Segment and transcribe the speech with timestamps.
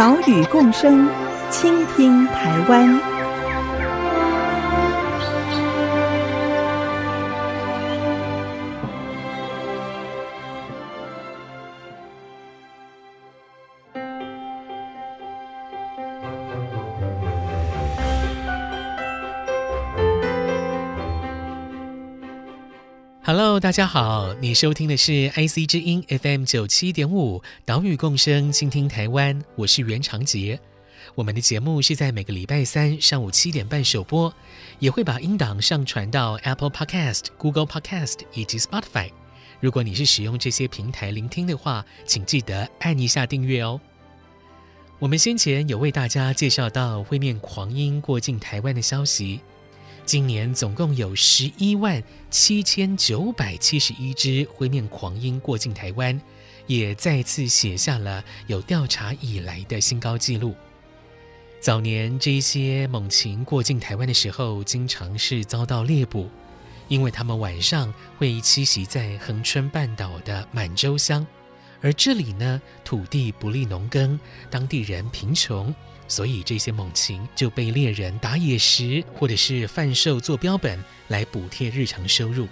[0.00, 1.06] 岛屿共生，
[1.50, 3.09] 倾听台湾。
[23.60, 30.58] 大家好，你收听的是 IC 之音 FM 九七点五，岛屿共生，倾听台湾，我是袁长杰。
[31.14, 34.32] 我们的节目是在每个礼拜三上午七点半首播，
[34.78, 39.10] 也会把音档上传到 Apple Podcast、Google Podcast 以及 Spotify。
[39.60, 43.78] 如果你是使用这些平台聆听的话，请记得按一下订阅哦。
[44.98, 49.40] 我们先前有为大家介绍到会面狂鹰过境台湾的消息。
[50.04, 56.20] 今年总共有十一万七千九百七十一只灰面狂鹰过境台湾，
[56.66, 60.54] 也再次写下了有调查以来的新高纪录。
[61.60, 66.28] 早年这些猛禽过境台湾的时候，经常是遭到猎捕，
[66.88, 71.24] 因为他们晚上会栖息在恒春半岛的满洲乡，
[71.80, 74.18] 而这里呢，土地不利农耕，
[74.50, 75.72] 当地人贫穷。
[76.10, 82.48] 所以这些猛禽就被猎人打野食，或者是贩售做标本来补贴日常收入。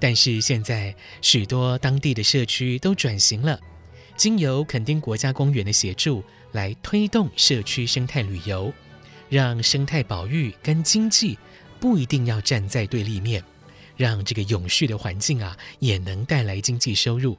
[0.00, 3.58] 但是现在许多当地的社区都转型了，
[4.16, 8.72] 经由垦丁国家公园的协助来推动社区生态旅游，
[9.28, 11.38] 让生态保育跟经济
[11.78, 13.42] 不一定要站在对立面，
[13.96, 17.38] 让这个永续的环境啊也能带来经济收入。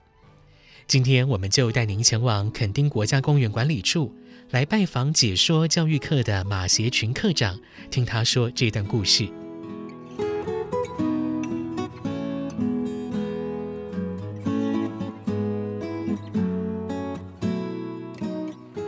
[0.87, 4.15] 今天我们就带您前往垦丁国家公园管理处。
[4.51, 9.27] 来拜访解说教育课的马协群课长，听他说这段故事。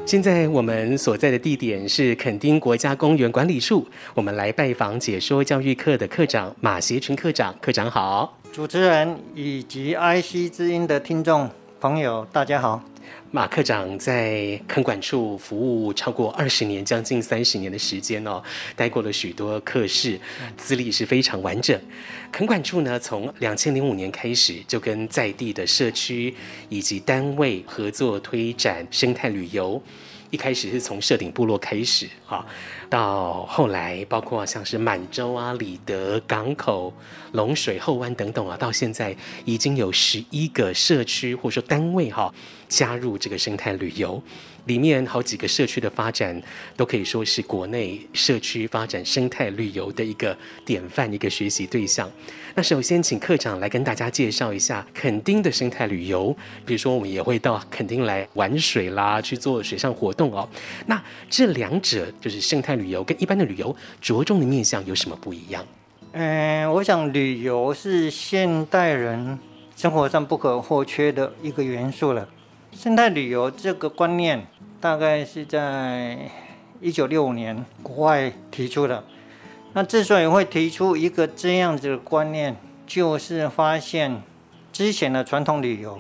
[0.06, 7.54] 现在我们所在的地点是垦丁国家公园管理处，我们来拜访解说教育课的课长马协群课长。
[7.60, 11.50] 课长好，主持人以及 IC 之音的听众
[11.82, 12.82] 朋友，大家好。
[13.30, 18.42] 马科长在垦管处服务超过二十年，将近三十年的时间哦，
[18.74, 20.18] 待过了许多课室，
[20.56, 21.78] 资历是非常完整。
[22.32, 26.34] 垦管处呢，从两千零五年开始就跟在地的社区
[26.70, 29.82] 以及单位合作推展生态旅游。
[30.30, 32.46] 一开始是从社顶部落开始啊，
[32.90, 36.94] 到后来包括像是满洲啊、里德港口、
[37.32, 42.34] 龙水后湾等等啊，到现在已经有十一个社区或者说单位哈
[42.68, 44.22] 加入这个生态旅游。
[44.68, 46.40] 里面好几个社区的发展，
[46.76, 52.10] 都可以说是国内社区发展生态旅游的一个典范，一个学习对象。
[52.54, 56.36] 那首先请课长来跟大家介绍一下垦丁的生态旅游。
[56.66, 60.48] 比如说，我们也会到垦丁来玩水啦，去做水上活动哦。
[60.86, 65.66] 那这两者就是生态旅游跟一般的旅游着重的面向有什么不一样？
[66.12, 69.38] 嗯，我想旅游是现代人
[69.76, 72.28] 生活上不可或缺的一个元素了。
[72.72, 74.46] 生态旅游这个观念，
[74.80, 76.30] 大概是在
[76.80, 79.04] 一九六五年国外提出的。
[79.74, 82.56] 那之所以会提出一个这样子的观念，
[82.86, 84.22] 就是发现
[84.72, 86.00] 之前的传统旅游，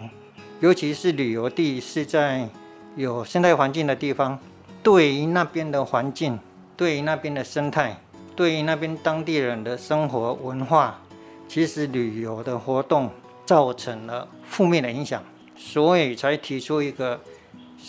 [0.59, 2.47] 尤其是旅游地是在
[2.95, 4.39] 有生态环境的地方，
[4.83, 6.39] 对于那边的环境，
[6.75, 7.97] 对于那边的生态，
[8.35, 10.99] 对于那边当地人的生活文化，
[11.47, 13.09] 其实旅游的活动
[13.45, 15.23] 造成了负面的影响。
[15.55, 17.19] 所以才提出一个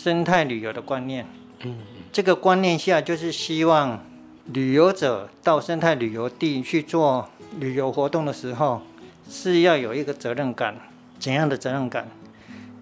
[0.01, 1.27] 生态旅游的观念。
[1.63, 1.75] 嗯，
[2.09, 4.01] 这个观念下就是希望
[4.45, 7.27] 旅游者到生态旅游地去做
[7.59, 8.81] 旅游活动的时候，
[9.29, 10.73] 是要有一个责任感。
[11.19, 12.07] 怎样的责任感？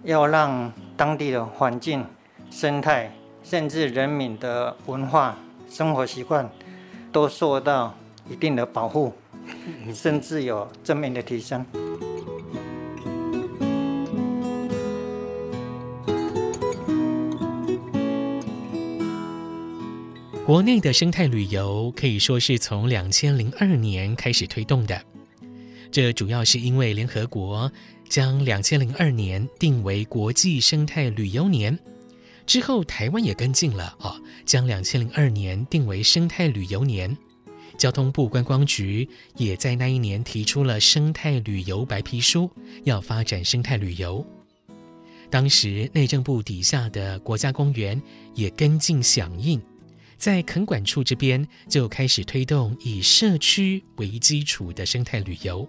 [0.04, 2.04] 要让当地的环境、
[2.52, 3.12] 生态，
[3.42, 5.36] 甚至人民的文化、
[5.68, 6.48] 生活习惯，
[7.10, 7.96] 都受到
[8.30, 9.12] 一定的保护，
[9.92, 11.66] 甚至有正面的提升。
[20.48, 24.98] 国内的生态旅游可以说是从两千零二年开始推动的，
[25.92, 27.70] 这主要是因为联合国
[28.08, 31.78] 将两千零二年定为国际生态旅游年，
[32.46, 34.16] 之后台湾也跟进了啊，
[34.46, 37.14] 将两千零二年定为生态旅游年。
[37.76, 39.06] 交通部观光局
[39.36, 42.50] 也在那一年提出了生态旅游白皮书，
[42.84, 44.26] 要发展生态旅游。
[45.28, 48.00] 当时内政部底下的国家公园
[48.34, 49.60] 也跟进响应，
[50.18, 55.66] 在垦管处这边就开始推动以社区为基础的生态旅游。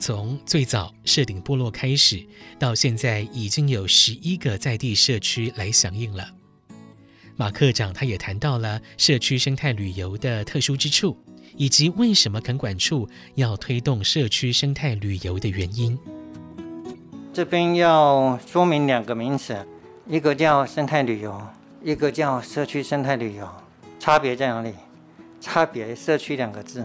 [0.00, 2.26] 从最早设顶部落开始，
[2.58, 6.26] 到现在已经有十一个在地社区来响应了。
[7.36, 11.16] 马科长他也谈到了社区生态旅游的特殊之处，
[11.56, 15.96] 以及为什么垦管处要推动社区生态旅游的原因。
[17.32, 19.64] 这边要说明两个名词，
[20.08, 21.40] 一个叫生态旅游，
[21.82, 23.48] 一个叫社区生态旅游，
[23.98, 24.74] 差别在哪里？
[25.40, 26.84] 差别“社区”两个字，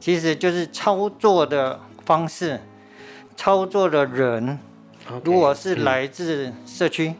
[0.00, 2.60] 其实就是操作的方式，
[3.36, 4.58] 操作的人
[5.06, 7.08] ，Okay, 如果是来自社区。
[7.08, 7.16] 嗯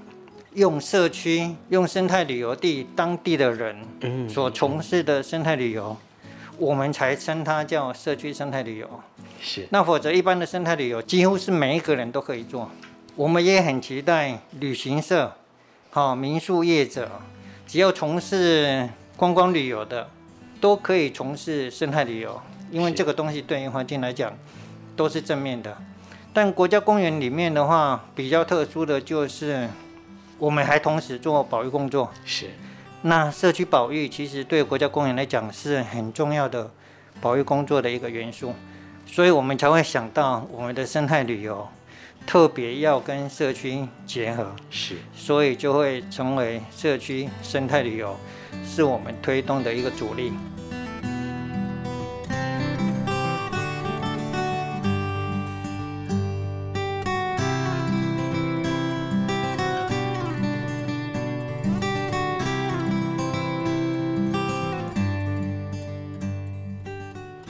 [0.55, 3.77] 用社区、用生态旅游地当地的人
[4.29, 5.97] 所从事的生态旅游，
[6.59, 8.89] 我们才称它叫社区生态旅游。
[9.41, 9.67] 是。
[9.71, 12.71] 那否则一般的生态旅游，几乎是每一个人都可以做。
[13.17, 15.35] 我们也很期待旅行社、
[15.95, 17.09] 好民宿业者，
[17.69, 20.11] 只要从事观光旅游的，
[20.61, 22.43] 都可以从事生态旅游，
[22.73, 24.37] 因为这个东西对于环境来讲
[24.97, 25.79] 都是正面的。
[26.33, 29.69] 但国家公园里面的话，比较特殊的就是。
[30.37, 32.51] 我们还同时做保育工作，是。
[33.03, 36.69] 那社区保育其实对国家公园来讲是很重要的
[37.21, 38.53] 保育工作的一个元素，
[39.07, 41.69] 所以我们才会想到我们的生态旅游
[42.27, 44.97] 特别要跟社区结合，是。
[45.15, 48.19] 所以就会成为社区生态旅游
[48.67, 50.33] 是我们推动的一个主力。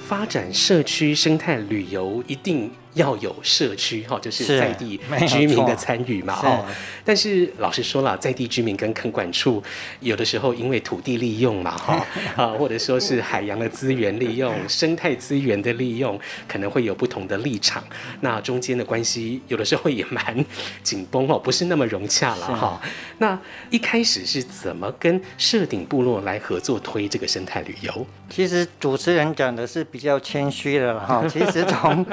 [0.06, 4.98] 发展社区生态旅游一定要有社区哈，就是在地
[5.28, 6.64] 居民的参与嘛哈。
[7.04, 9.62] 但是老实说了，在地居民跟垦管处
[10.00, 12.06] 有的时候因为土地利用嘛哈
[12.36, 16.18] 啊，或者说是海洋的资源利用、 生态资源的利用，
[16.48, 17.82] 可能会有不同的立场。
[18.20, 20.44] 那中间的关系有的时候也蛮
[20.82, 22.80] 紧绷哦，不是那么融洽了哈。
[23.18, 23.38] 那
[23.70, 28.06] 一开始是怎么跟社顶部落来合作推这个生态旅游？
[28.30, 31.24] 其实主持人讲的是比较谦虚的了哈。
[31.28, 32.04] 其实从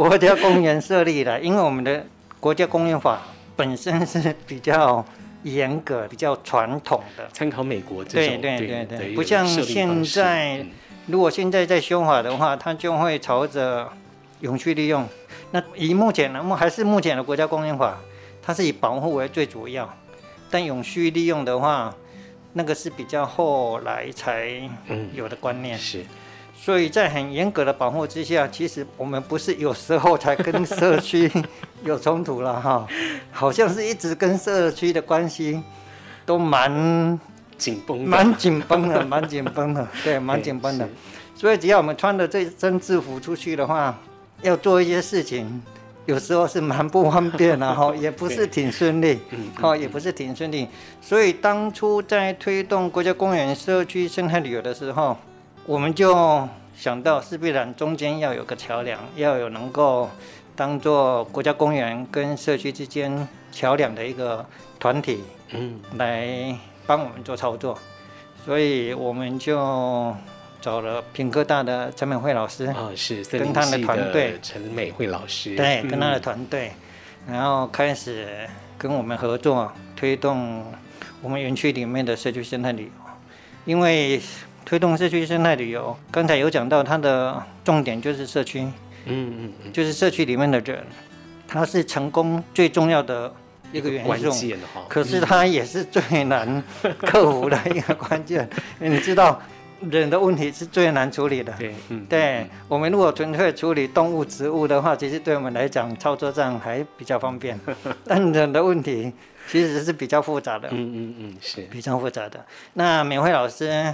[0.00, 2.06] 国家公园设立的，因为我们的
[2.40, 3.20] 国家公园法
[3.54, 5.04] 本身是比较
[5.42, 8.40] 严格、比较传统的，参考美国这种。
[8.40, 10.64] 对对对对，不像现在，
[11.08, 13.86] 如果现在在修法的话，它就会朝着
[14.40, 15.06] 永续利用。
[15.50, 17.98] 那以目前的，还是目前的国家公园法，
[18.40, 19.94] 它是以保护为最主要，
[20.50, 21.94] 但永续利用的话，
[22.54, 24.62] 那个是比较后来才
[25.12, 25.76] 有的观念。
[25.76, 26.06] 是。
[26.62, 31.30] 所以在很严格的保护之下，其实我们不是有时候才跟社区
[31.84, 32.86] 有冲突了哈，
[33.32, 35.62] 好像是一直跟社区的关系
[36.26, 37.18] 都蛮
[37.56, 40.86] 紧绷，蛮紧绷的，蛮紧绷的， 对，蛮紧绷的。
[41.34, 43.98] 所以只要我们穿的这身制服出去的话，
[44.42, 45.62] 要做一些事情，
[46.04, 49.18] 有时候是蛮不方便的哈， 也不是挺顺利，
[49.58, 50.68] 哈，也不是挺顺利。
[51.00, 55.16] 所以当初在推动国家公园社区生态旅游的时候，
[55.70, 60.10] 我们就想到，势必然中间要有个桥梁，要有能够
[60.56, 64.44] 当做国家公园跟社区之间桥梁的一个
[64.80, 66.58] 团体，嗯，来
[66.88, 67.78] 帮我们做操作。
[68.44, 70.12] 所以我们就
[70.60, 76.72] 找了屏科大的陈美惠老师，啊，是跟他的团队，陈美惠老师，对，跟他的团队，
[77.28, 78.26] 然后开始
[78.76, 80.64] 跟我们合作，推动
[81.22, 82.90] 我们园区里面的社区生态旅游，
[83.66, 84.20] 因为。
[84.70, 88.72] 推动社区生态旅游，刚才有讲到它的重点就是社区，嗯
[89.06, 90.86] 嗯嗯，就是社区里面的人，
[91.48, 93.34] 它是成功最重要的
[93.72, 94.30] 一个元素，
[94.88, 96.62] 可是它也是最难
[97.00, 98.48] 克服的一个关键。
[98.78, 99.42] 你知道，
[99.90, 107.58] 人的问题是最难处理的，对，嗯，对我们如果纯粹处理动物、植物的话，其实对我们来讲操作上还比较方便，
[108.06, 109.12] 但人的问题
[109.48, 111.62] 其实是比较复杂的，嗯嗯嗯，是。
[111.62, 112.46] 比较复杂的。
[112.74, 113.92] 那美惠老师。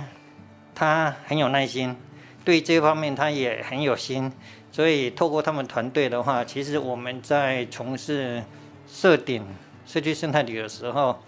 [0.76, 1.96] 他很有耐心，
[2.44, 4.30] 对这方面他也很有心，
[4.70, 8.42] 所以透过他们团队的话，其实我们在从事
[8.86, 9.42] 设顶
[9.86, 11.18] 社区生态旅游的时候，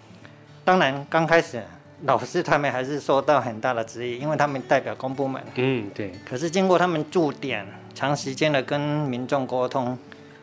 [0.63, 1.63] 当然刚开始
[2.03, 5.41] 老师他们还是受到很大的质疑，因为他们代表公部门。
[5.55, 6.11] 嗯，对。
[6.23, 7.65] 可是经过他们驻点
[7.95, 9.97] 长时间的跟民众沟通，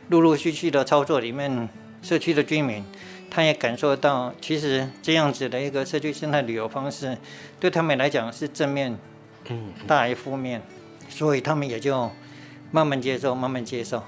[0.09, 1.69] 陆陆续续的操作里面，
[2.03, 2.85] 社区的居民
[3.37, 7.19] 他也感受到，其实这样子的一个社区生态旅游方式，
[7.61, 8.97] 对他们来讲是正面，
[9.51, 10.63] 嗯，大于负面，
[11.11, 12.11] 所以他们也就
[12.71, 14.03] 慢慢接受，慢慢接受。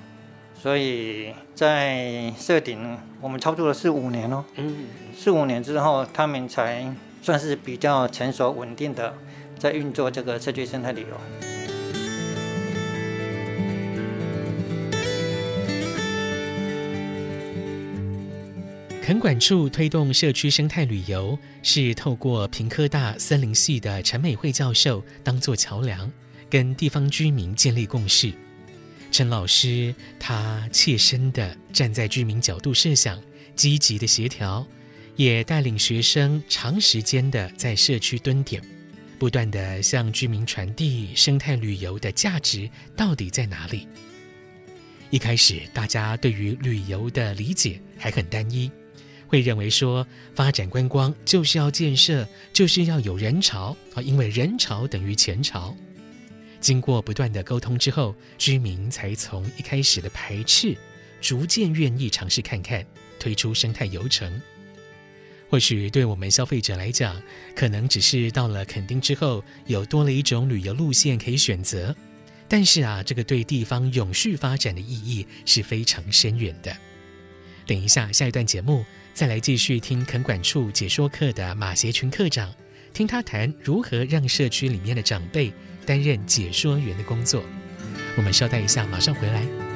[0.59, 9.13] 所以在社顶，我们操作了四五年哦，嗯，四五年之后，他们才算是比较成熟稳定的
[9.59, 11.48] 在运作这个社区生态旅游。
[19.09, 26.13] 垦管处推动社区生态旅游，是透过屏科大森林系的陈美惠教授当作桥梁，
[26.51, 28.31] 跟地方居民建立共识。
[29.11, 33.19] 陈老师他切身地站在居民角度设想，
[33.57, 34.67] 积极的协调，
[35.17, 38.63] 也带领学生长时间的在社区蹲点，
[39.19, 43.89] 不断地向居民传递生态旅游的价值到底在哪里。
[45.09, 48.71] 一开始大家对于旅游的理解还很单一。
[49.29, 50.05] 会认为说，
[50.35, 55.77] 发展观光就是要建设，就是要有人潮啊，因为人潮等于钱潮。
[56.61, 60.77] 经过不断的沟通之后，居民才从一开始的排斥，
[61.21, 62.85] 逐渐愿意尝试看看，
[63.21, 64.41] 推出生态游程。
[65.51, 67.23] 或许对我们消费者来讲，
[67.55, 71.95] 可能只是到了垦丁之后，有多了一种旅游路线可以选择，
[72.49, 76.77] 但是啊，这个对地方永续发展的意义是非常深远的。
[77.67, 78.85] 等一下，下一段节目。
[79.19, 82.55] 再来继续听垦管处解说课的马协群课长，
[82.95, 85.53] 听他谈如何让社区里面的长辈
[85.85, 87.43] 担任解说员的工作。
[88.17, 89.68] 我们稍待一下，马上回来。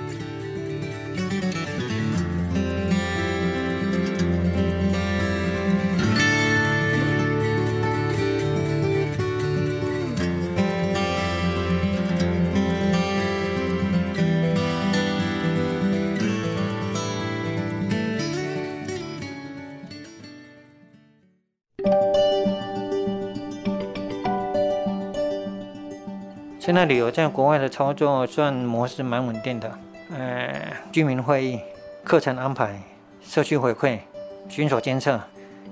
[26.83, 29.79] 生态旅游在国外的操作算模式蛮稳定的，
[30.11, 31.61] 呃，居民会议、
[32.03, 32.83] 课程安排、
[33.25, 34.01] 社区回馈、
[34.49, 35.21] 巡守监测，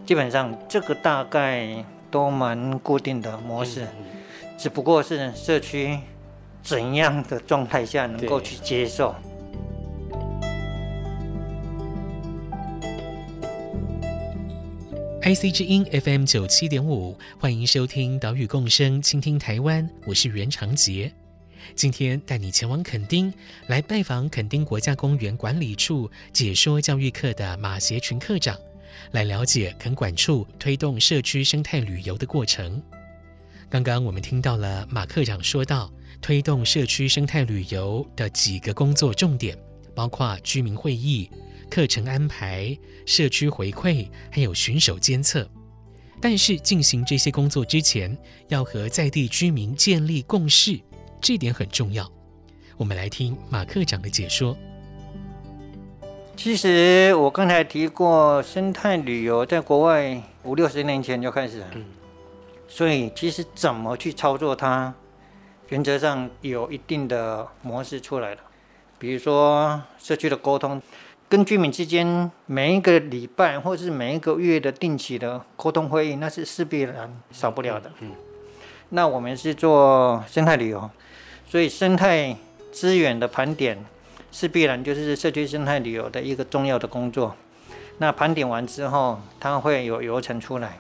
[0.06, 3.88] 基本上这个大概都蛮固定的模式，
[4.56, 5.98] 只不过是社区
[6.62, 9.12] 怎样的状态下能够去接受。
[15.22, 19.86] IC 之音 FM 九七点五，欢迎收听岛屿共生，倾听台湾。
[20.06, 21.12] 我是袁长杰，
[21.74, 23.30] 今天带你前往垦丁，
[23.66, 28.58] 来拜访垦丁国家公园管理处解说教育课的马协群课长，
[29.10, 32.82] 来了解垦管处推动社区生态旅游的过程。
[33.68, 39.54] 刚刚我们听到了马课长说到，推动社区生态旅游的几个工作重点，
[39.94, 41.30] 包括居民会议。
[41.70, 45.48] 课程安排、社区回馈，还有巡守监测。
[46.20, 48.14] 但是进行这些工作之前，
[48.48, 50.78] 要和在地居民建立共识，
[51.20, 52.06] 这点很重要。
[52.76, 54.54] 我们来听马课长的解说。
[56.36, 61.84] 其实我刚才提过，生态旅游在国外五六十年前就开始了，嗯，
[62.68, 64.92] 所以其实怎么去操作它，
[65.68, 68.40] 原则上有一定的模式出来了。
[68.98, 70.82] 比如说社区的沟通。
[71.30, 77.88] 跟居民之间每一个礼拜或者是每一个月的定期的沟通会议，那是势必然少不了的。
[78.00, 78.10] 嗯，
[78.88, 80.90] 那我们是做生态旅游，
[81.46, 82.36] 所以生态
[82.72, 83.78] 资源的盘点
[84.32, 87.36] 是必然就是社区生态旅游的一个重要的工作。
[87.98, 90.78] 那盘点完之后，它会有流程出来。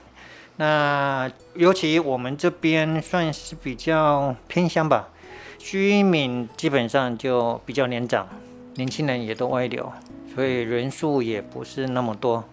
[0.56, 5.10] 那尤其我们这边算是比较偏乡吧，
[5.58, 8.26] 居民基本上就比较年长，
[8.74, 9.92] 年轻人也都外流。
[10.32, 12.44] 所以人数也不是那么多，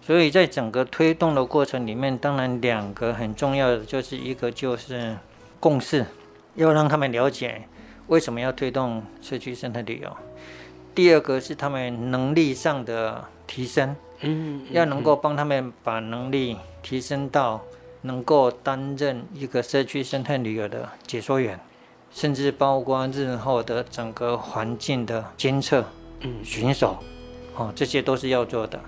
[0.00, 5.16] 所以在整个推动的过程里面，当然两个很重要的就是一个就是
[5.58, 6.06] 共识，
[6.54, 7.62] 要让他们了解
[8.06, 10.10] 为什么要推动社区生态旅游；
[10.94, 17.60] 第二个是他们能力上的提升，嗯，要能够帮他们把能力提升到
[18.02, 21.58] 能够担任一个社区生态旅游的解说员，
[22.12, 25.84] 甚至包括日后的整个环境的监测。
[26.20, 26.98] 嗯，巡守，
[27.54, 28.80] 哦，这些都是要做的。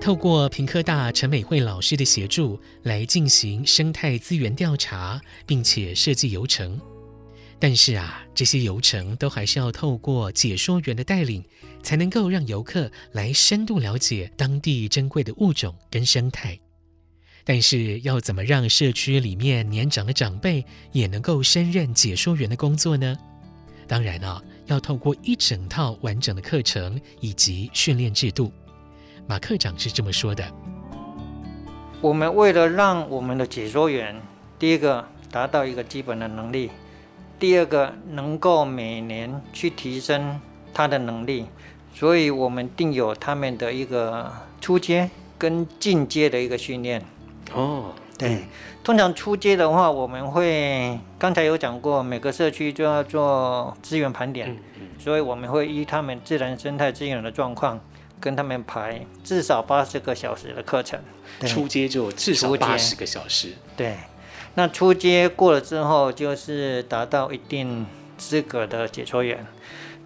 [0.00, 6.80] 透过屏科大陈美惠老师的协助来进行生态资源调查，并且设计游程。
[7.62, 11.44] 但是啊，这些游程都还是要透过解说员的带领，
[11.80, 16.58] 才能够让游客来深度了解当地珍贵的物种跟生态。
[17.44, 23.16] 但是要怎么让社区里面年长的长辈也能够胜任解说员的工作呢？
[23.86, 28.52] 当然啊，要透过一整套完整的课程以及训练制度。
[29.28, 30.52] 马课长是这么说的：
[32.00, 34.20] 我们为了让我们的解说员，
[34.58, 36.68] 第一个达到一个基本的能力，
[37.42, 40.40] 第二个能够每年去提升
[40.72, 41.46] 他的能力，
[41.92, 47.02] 所以我们定有他们的一个初阶跟进阶的一个训练。
[47.52, 48.44] 哦，对，
[48.84, 54.56] 通常初阶的话，我们会刚才有讲过，每个社区就要做资源盘点，
[55.00, 57.80] 所以我们会依他们自然生态资源的状况，
[58.20, 61.00] 跟他们排至少八十个小时的课程。
[61.44, 63.54] 初阶就至少八十个小时。
[63.76, 63.96] 对，
[64.54, 69.46] 那初阶过了之后，就是达到一定资格的解说员。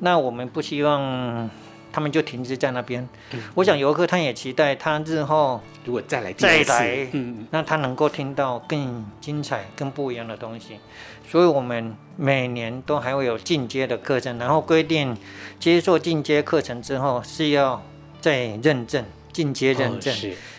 [0.01, 1.51] 那我们不希望。
[1.93, 3.09] 他们就停滞在那边。
[3.31, 10.79] 嗯、我想游客他也期待他日后如果再来再来，嗯，那他能够听到更精彩、更不一样的东西。
[11.27, 15.17] 所以，我们每年都还会有进阶的课程，然后规定
[15.59, 17.83] 接受进阶课程之后是要
[18.21, 20.15] 再认证进阶认证。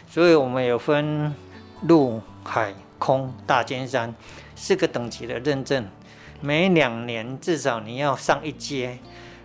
[0.09, 1.35] 所以我们有分
[1.83, 4.13] 陆、海、空、大尖山
[4.55, 5.87] 四个等级的认证，
[6.41, 8.97] 每两年至少你要上一阶。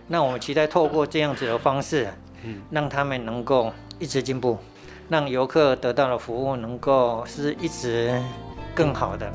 [0.07, 4.57] 那我们期待透过这样子的方式，嗯，让他们能够一直进步，
[5.09, 8.21] 让游客得到的服务能够是一直
[8.75, 9.31] 更好的。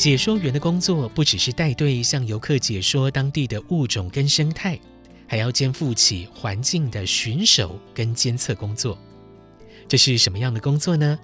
[0.00, 4.80] 解说员的工作不只是带队向游客解说当地的物种跟生态，
[5.28, 8.96] 还要肩负起环境的巡守跟监测工作。
[9.86, 11.18] 这是什么样的工作呢？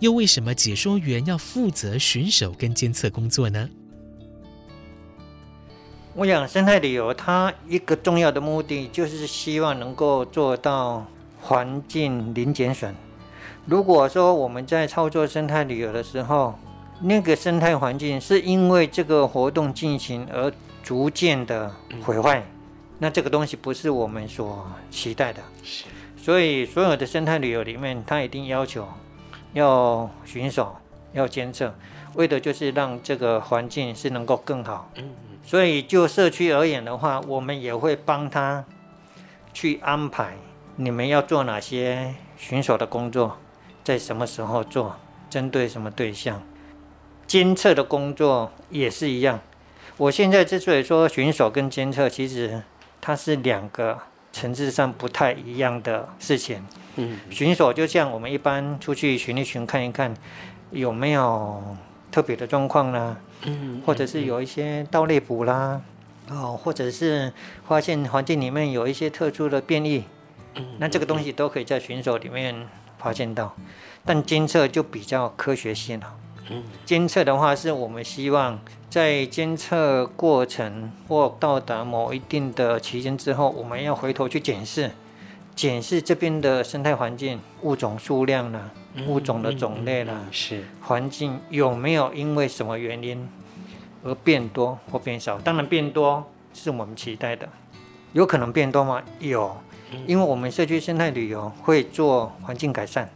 [0.00, 3.68] 又为什么解说员要负责巡守跟监测工作呢？
[6.14, 11.06] 我想生态旅游它一个重要的目的就是希望能够做到
[11.38, 12.94] 环境零减损。
[13.66, 16.58] 如果说我们在操作生态旅游的时候，
[17.04, 20.52] 那个生态环境是因为这个活动进行而
[20.84, 22.42] 逐渐的毁坏，
[22.98, 25.42] 那这个东西不是我们所期待的。
[26.16, 28.86] 所以，所有的生态旅游里面，它一定要求
[29.54, 30.76] 要巡守、
[31.12, 31.74] 要监测，
[32.14, 34.88] 为的就是让这个环境是能够更好。
[35.44, 38.64] 所以就社区而言的话，我们也会帮他
[39.52, 40.36] 去安排
[40.76, 43.38] 你们要做哪些巡守的工作，
[43.82, 44.94] 在什么时候做，
[45.28, 46.40] 针对什么对象。
[47.32, 49.40] 监测的工作也是一样。
[49.96, 52.62] 我现在之所以说巡守跟监测，其实
[53.00, 53.98] 它是两个。
[54.34, 56.66] 层次上不太一样的事情，
[56.96, 60.14] 嗯，巡守就像我们一般出去巡一巡，看一看
[60.70, 61.62] 有没有
[62.10, 63.14] 特别的状况啦，
[63.44, 65.82] 嗯，或者是有一些盗猎捕啦，
[66.30, 67.30] 哦，或者是
[67.68, 70.04] 发现环境里面有一些特殊的变异，
[70.54, 72.66] 嗯，那这个东西都可以在巡守里面
[72.96, 73.54] 发现到，
[74.06, 76.14] 但监测就比较科学性了，
[76.50, 78.58] 嗯，监测的话是我们希望。
[78.90, 84.90] 在监测过程或到达某一定的期间之后，我们要回头去检视，
[85.56, 88.70] 检视这边的生态环境、物种数量啦，
[89.06, 93.26] 物种的种类呢，是环境有没有因为什么原因
[94.04, 95.38] 而变多或变少？
[95.38, 97.48] 当然变多是我们期待的，
[98.12, 99.02] 有可能变多吗？
[99.20, 99.56] 有，
[100.06, 103.10] 因为我们社区生态旅游会做环境改善，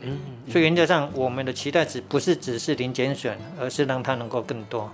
[0.00, 4.90] 嗯，所以原则上我们的期待值不是只是零减损，而是让它能够更多。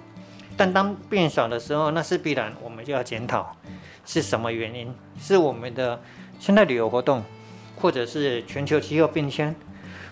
[0.56, 3.54] 但当变少的时候，那是必然，我们就要检讨
[4.04, 6.00] 是什么原因，是我们的
[6.40, 7.22] 生态旅游活动，
[7.76, 9.54] 或者是全球气候变迁，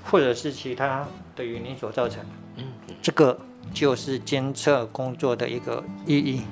[0.05, 2.23] 或者是其他的原因所造成。
[2.57, 2.65] 嗯，
[3.03, 3.39] 这个
[3.73, 6.43] 就是监测工作的一个意义。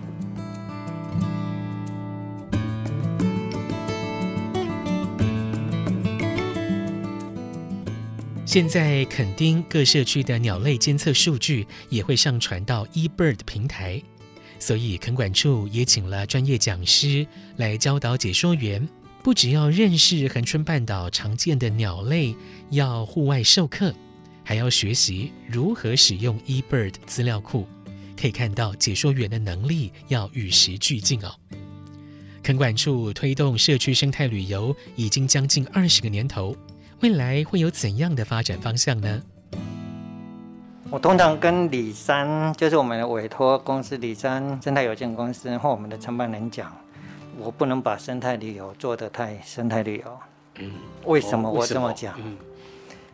[8.52, 13.98] 现在垦丁各社区的鸟类监测数据也会上传到 eBird 平台，
[14.58, 18.86] 所以垦管处也请了专业讲师来教导解说员，
[19.22, 22.36] 不只要认识恒春半岛常见的鸟类，
[22.68, 23.94] 要户外授课，
[24.44, 27.66] 还要学习如何使用 eBird 资料库。
[28.20, 31.34] 可以看到解说员的能力要与时俱进哦。
[32.42, 36.54] 垦管处推动社区生态旅游已经将近二十个年头。
[37.02, 39.20] 未来会有怎样的发展方向呢？
[40.88, 46.72] 我通常跟李三，就是我们的委托公司李三生态有限公司或我们的承办人讲，
[47.36, 50.18] 我不能把生态旅游做得太生态旅游。
[50.60, 50.70] 嗯，
[51.04, 52.14] 为什么我这么讲？
[52.18, 52.36] 嗯，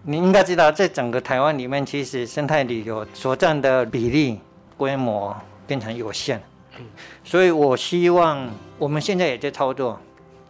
[0.02, 4.38] 你应该知道，在整个台湾里面，其实生态旅游所占的比例
[4.76, 5.34] 规模
[5.66, 6.38] 变成有限。
[6.78, 6.84] 嗯
[7.24, 8.48] 所以我希望
[8.78, 9.98] 我们现在也在操作，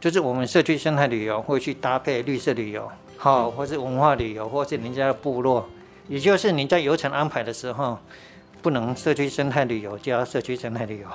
[0.01, 5.69] 就是我们社区生态旅游会去搭配绿色旅游，好，或是文化旅游，或是人家的部落，
[6.07, 7.99] 也就是你在游程安排的时候，
[8.63, 11.09] 不能社区生态旅游加社区生态旅游。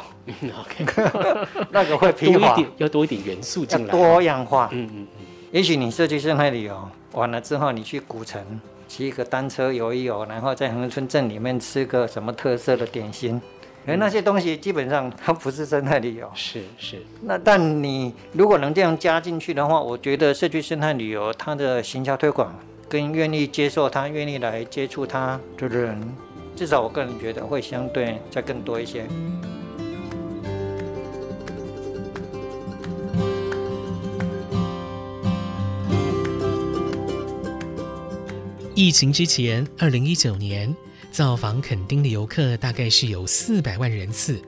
[0.60, 4.68] OK， 那个会疲乏，要多一点元素进来，多样化。
[4.74, 5.26] 嗯嗯嗯。
[5.52, 6.78] 也许你社区生态旅游
[7.14, 8.44] 完了之后，你去古城
[8.88, 13.42] 骑一个单车游一游，然后在恒春镇里面吃个什么特色的点心。
[13.86, 17.02] 而那些东西基本上它不是生态旅游，是是。
[17.22, 26.02] 那但你如果能这样加进去的话，我觉得社区生态旅游它的行销推广跟愿意接受它、愿意来接触它的人，
[26.56, 29.06] 至少我个人觉得会相对再更多一些。
[38.76, 40.74] 疫情之前，二零一九年。
[41.14, 44.42] 造访垦丁的游客大概是有四百万人次，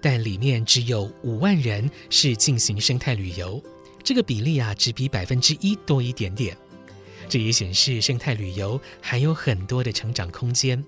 [0.00, 3.62] 但里面只有五万人是进行生态旅游，
[4.02, 6.56] 这个比例啊，只比百分之一多一点点。
[7.28, 10.82] 这也显示生态旅游还有很多的成长空间。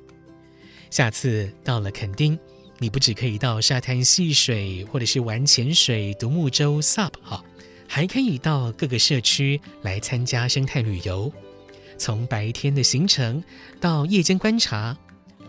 [0.89, 2.39] 下次到了垦丁，
[2.79, 7.45] 你不只可以到沙滩戏水，或者是玩潜水、独木舟、SUP 哈，
[7.87, 11.31] 还可以到各个社区来参加生态旅游，
[11.99, 13.45] 从白天的行程
[13.79, 14.97] 到夜间观察。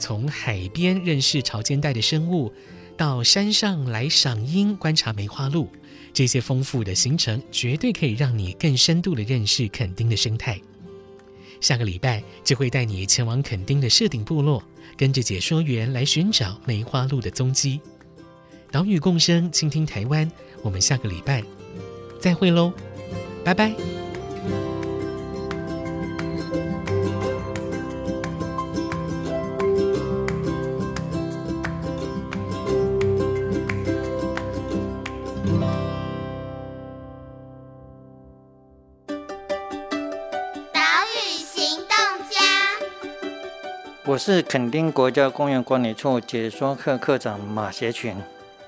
[0.02, 2.52] 从海边认识潮间带的生物，
[2.98, 5.70] 到山上来赏樱、观察梅花鹿，
[6.12, 10.60] 这些丰富的行程绝对可以让你更深度地认识垦丁的生态。
[11.62, 14.64] 下个礼拜就会带你前往垦丁的社顶部落，
[14.98, 17.80] 跟着解说员来寻找梅花鹿的踪迹。
[18.72, 20.30] 岛屿共生，倾听台湾，
[20.64, 21.44] 我们下个礼拜
[22.20, 22.74] 再会喽，
[23.46, 23.76] 拜拜。
[44.24, 48.16] 是垦丁国家公园管理处解说课课长马协群，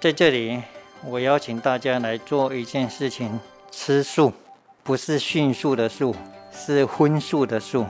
[0.02, 0.60] 在这里，
[1.06, 3.39] 我邀请大家来做一件事情：
[3.70, 4.34] 吃素，
[4.82, 6.16] 不是迅速的素，
[6.52, 7.86] 是荤素的素。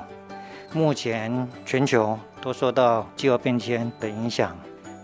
[0.73, 4.53] 目前全球都受到气候变迁的影响，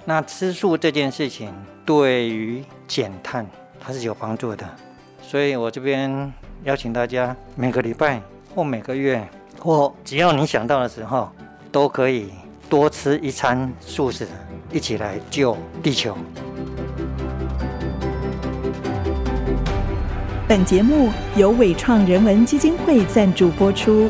[0.04, 1.54] 那吃素这件事情
[1.86, 3.48] 对于减碳
[3.80, 4.69] 它是有帮助的，
[5.22, 6.34] 所以我这边
[6.65, 8.22] 邀请大家每个礼拜
[8.54, 9.26] 或每个月
[9.58, 11.32] 或只要你想到的时候。
[11.72, 12.32] 都可以
[12.69, 14.27] 多吃一餐素食，
[14.71, 16.15] 一起来救地球。
[20.47, 24.08] 本节目由伟创人文基金会赞助播出。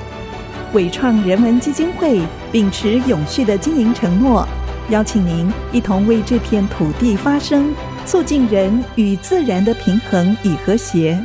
[0.73, 4.45] 伟创人文基金会秉持永续的经营承诺，
[4.89, 7.73] 邀请您一同为这片土地发声，
[8.05, 11.17] 促进人与自然的平衡与和谐。